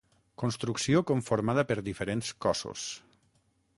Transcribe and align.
Construcció 0.43 1.01
conformada 1.11 1.65
per 1.73 1.77
diferents 1.91 2.31
cossos. 2.47 2.87